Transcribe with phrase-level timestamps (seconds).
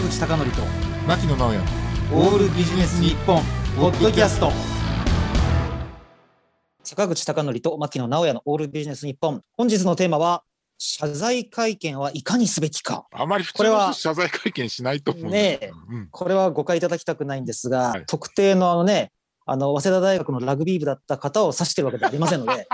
[0.00, 0.62] 坂口孝則と
[1.06, 1.60] 牧野直哉
[2.14, 3.42] オールビジネス日本
[3.76, 4.50] ポッドキャスト。
[6.82, 9.42] 坂口孝則と牧野直哉のオールビジネス日本。
[9.58, 10.42] 本日のテーマは
[10.78, 13.06] 謝罪会見はいかにすべきか。
[13.12, 15.30] あまり普通のこれは人謝罪会見しないと思う。
[15.30, 16.08] ねうん。
[16.10, 18.04] これは誤解いただきたくないんですが、はい。
[18.06, 19.12] 特定のあのね
[19.44, 22.66] あの早稲田大学のラグビー部だった方を指してるわけではありませんので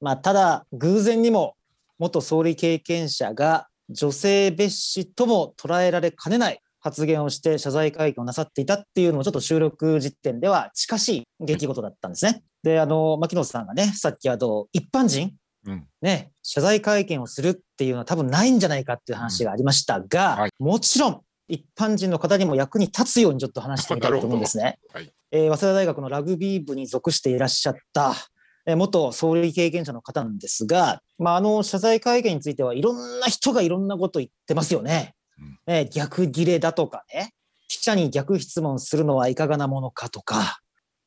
[0.00, 1.56] まあただ偶然にも
[1.98, 12.42] 元総理経験者が女性蔑視とも捉えられかねない発言をして謝罪会見をなさっていたっていうのもちょっと収録時点では近しい出来事だったんですね。
[12.62, 15.34] であの牧野さんがねさっきあの一般人？
[15.64, 15.86] うん。
[16.00, 20.50] ね、謝罪会見をするっていうのは多分ないんじゃないかっていう話がありましたが、うんはい。
[20.58, 24.80] もちろん一般人の方にも役に立つようにちょっと話してみたいと思うんですね。
[24.92, 25.12] はい。
[25.30, 28.16] えー早稲田大学のラグビー部に属していらっしゃった、えー
[28.66, 35.14] 元総理経験者の方なんですが、まあ、あの謝罪会見についてはいろんな人がいろんなこと言ってますよね。
[35.38, 37.32] うんね逆ギレだとかね
[37.68, 40.60] 記者に逆質問するのはいかがなものかとか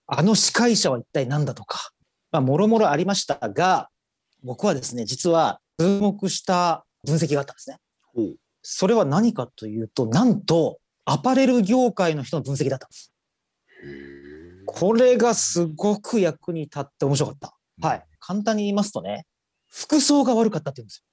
[0.07, 1.91] あの司会者は一体何だとか、
[2.31, 3.89] まあ、もろもろありましたが
[4.43, 7.77] 僕はですね実は注目した分析があったんですね。
[8.61, 13.13] それは何かというとなんとアパレル業界の人の分析だったんです。
[14.66, 17.55] これがすごく役に立って面白かった。
[17.80, 18.05] うんはい。
[18.19, 19.25] 簡単に言いますとね、
[19.67, 21.05] 服装が悪かったって言うんですよ。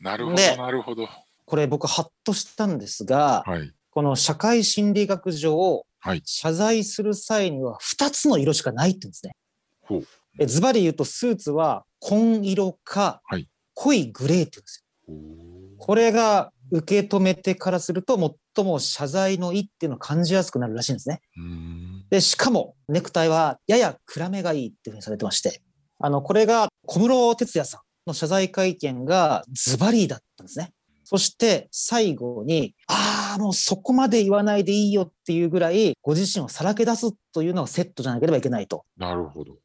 [0.00, 1.08] なるほどでなるほど
[1.46, 9.36] これ僕ハッとしたんですが、はいこの社会心理学上、はい謝罪する際には2つの色しかないって言うんですね。
[9.82, 10.06] ほう
[10.40, 14.60] えズバリ言うとスーツは紺色かはい濃いグレーって
[15.08, 15.76] 言うんですよ。
[15.78, 18.18] これが受け止めてからすると
[18.56, 21.20] 最も謝罪の意っていうのを感じやすくなるらしいんですね。
[21.36, 25.62] うーんで、しかもネクタイはやや暗めがいいっていうふうにされてまして、
[25.98, 30.72] あの、これが小室哲哉さんの謝罪会見がズバリだったんですね。
[31.04, 38.84] そして最後に、ああ、もうそこまで言わないでいいよっていうぐらい、ご自身をさらけ出すというのがセットじゃなければいけないと。
[38.96, 39.56] なるほど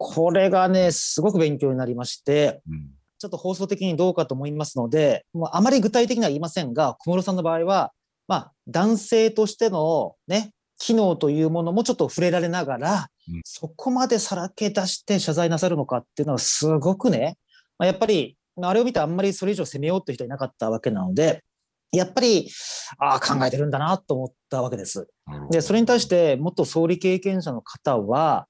[0.00, 7.92] これがね、すごく勉強になりまして、うんちょっと放送的にどうかと思いますので、もうあまり具体的には言いませんが、小室さんの場合は、
[8.28, 13.40] まあ、男性としてのね、機能というものもちょっと触れられながら、うん。
[13.44, 17.36] そこまでさらけ出して謝罪なさるのかっていうのはすごくね、
[17.78, 21.44] まあ、やっぱり、あれを見てあんまりそれ以上責めようという人いなかったわけなので、
[21.92, 22.50] やっぱり、
[22.98, 25.08] ああ、考えてるんだなと思ったわけです。
[25.50, 28.46] で、それに対して元総理経験者の方は、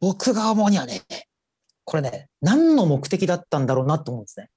[0.00, 1.02] 僕が思うにはね、
[1.88, 4.50] これね、何の目的だったんだろうなと思うんですね。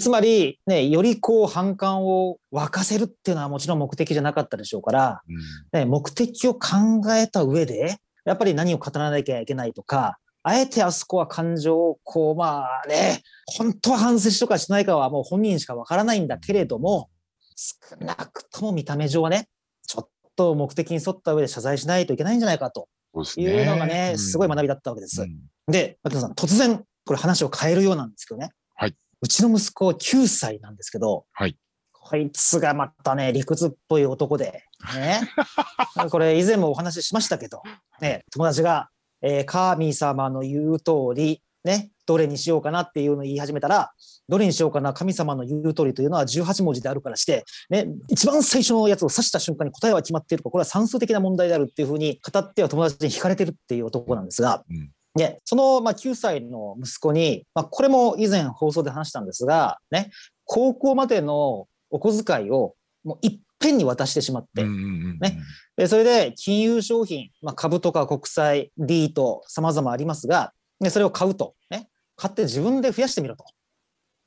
[0.00, 5.36] つまり、ね、よりこう反感を沸かせるっていうのはもちろん目的じゃなかったでしょうから、うん。
[5.78, 6.68] ね、目的を考
[7.14, 17.10] えた上で、やっぱり何を語らなきゃいけないとか、あえてあそこは感情をこう、まあね、本当は反省しとかしないかはもう本人しかわからないんだけれども、
[17.54, 19.46] 少なくとも見た目上はね、
[19.86, 22.88] ちょっと目的に沿った上で謝罪しないといけないんじゃないかと
[23.36, 24.18] いうのがね、うん。
[24.18, 25.22] すごい学びだったわけです。
[25.22, 25.38] うん
[25.70, 28.50] で、牧野さん、突然、これ話を変えるようなんですけどね。
[28.74, 28.94] はい。
[29.20, 31.56] うちの息子9歳なんですけど、はい。
[31.92, 34.64] こいつがまたね、理屈っぽい男で、
[34.96, 35.20] ね。
[36.10, 37.62] これ以前もお話ししましたけど、
[38.00, 38.88] ね、友達が、
[39.22, 43.92] えー神様の言う通り、ね、どれにしようかなっていうのを言い始めたら、
[44.28, 60.10] どれにしようかな、神様の言う通りというのは18文字であるからして、ね、一番最初のやつを指した瞬間に答えは決まっているか、これは算数的な問題であるっていうふうに語っては友達に惹かれてるっていう男なんですが、うんで、その、まあ、9歳の息子に、まあ、これも以前放送で話したんですが、ね、
[60.44, 65.38] 高校までのお小遣いをもういっぺんに渡してしまって、ね。
[65.76, 73.44] でそれで金融商品、まあ、株とか国債、リート、様々ありますが、でそれを買うと、ね、買って自分で増やしてみろと。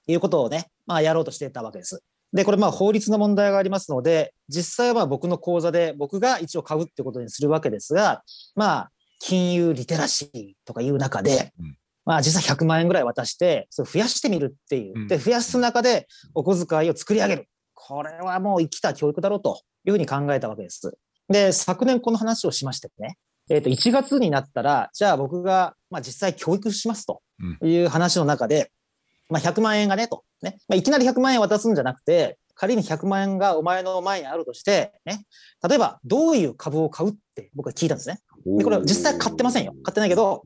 [0.07, 2.03] いうことをね、まあ、やろうとしていたわけです。
[2.33, 8.23] で、これまあ法律の問題がありますので、実際はまあ僕の口座で僕が一応買うってことにするわけですが、
[8.55, 8.91] まあ、
[9.25, 15.07] 金融リテラシーとかいう中で、うんまあ実際100万円ぐらい渡して、それを増やしてみるっていう。
[15.07, 17.47] で、うん増やす中でお小遣いを作り上げる。
[17.73, 20.97] これはもう生きた教育だろうというふうに考えたわけです。
[21.29, 23.17] で、昨年この話をしましてね、
[23.49, 27.21] えっ、と、1月になったら、じゃあ僕が、まあ実際教育しますと
[27.61, 28.73] いう話の中で、
[29.29, 30.25] まあ100万円がね、と。
[30.41, 30.57] ね。
[30.67, 35.25] まあいきなり100万円渡すんじゃなくて、仮に100万円がお前の前にあるとして、ね。
[35.67, 38.19] 例えば、どういう株を買うって僕は聞いたんですね。
[38.45, 40.43] でこれ実際買ってませんよ買ってないけど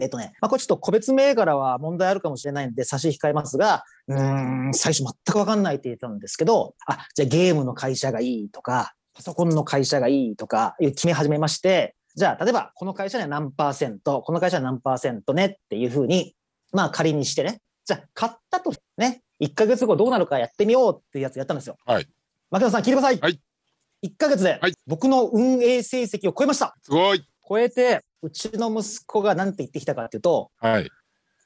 [0.00, 16.34] えっ、とね、まあ、これちょっと個別銘柄は問題あるかもしれないんで差し控えますが、うーん、最初全くわかんないって言ってたんですけど、あ、じゃあゲームの会社がいいとか、パソコンの会社がいいとか、決め始めまして、じゃあ、例えば、この会社には何パーセント、この会社は何パーセントねっていうふうに、
[16.72, 21.76] まあ仮にしてね、じゃあ、買ったとね、1ヶ月後どうなるかやってみようっていうやつやったんですよ。
[21.86, 22.06] はい
[22.50, 23.20] 牧野さん聞いてください。
[23.20, 23.40] はい。
[24.04, 26.74] 1ヶ月ではい僕の運営成績を超えました。
[26.82, 27.24] すごい。
[27.50, 30.88] 超えて、うちの息子が何て言ってきたかっていうと、はい。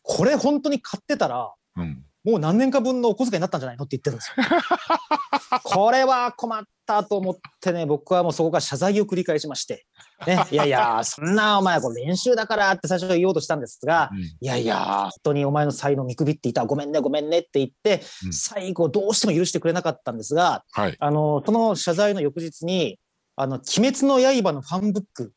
[0.03, 2.05] これ本当に買ってたら、うん。
[2.25, 5.61] もう何年か分のお小遣いになったんじゃないのって言ってるんですよ。
[5.63, 9.87] これは困ったと思ってね、僕はもうそこから謝罪を繰り返しまして、
[10.27, 20.97] ね、いやいや、そんなお前これ練習だからって最初は言おうとしたんですが、うんいやいや、本当にお前の才能見くびっていた、ごめんね、ごめんねって言って、うん最後どうしても許してくれなかったんですが、はい。
[20.99, 22.99] あの、その謝罪の翌日に、
[23.37, 25.33] あの、鬼滅の刃のファンブック、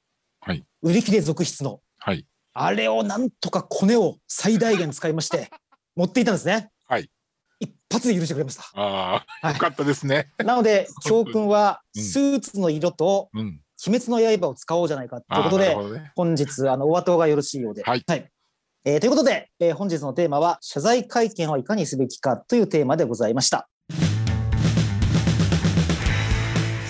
[0.48, 2.26] はい売り切れ続出の、はい。
[2.54, 5.50] あれをなんとかコネを最大限使いまして、
[5.96, 6.72] 持っていたんですね。
[6.88, 7.10] はい。
[7.60, 8.64] 一発で許してくれました。
[8.74, 10.32] あはあ、いよかったですね。
[10.38, 13.62] なので、教訓は、うんスーツの色とうん。
[13.86, 16.12] 鬼滅の刃を使おうじゃないかということでね。
[16.16, 17.84] 本日、あの、お後がよろしいようで。
[17.84, 18.04] はい
[18.86, 23.70] えーということで、えー本日のテーマは、謝罪会見をいかにすべきかというテーマでございました。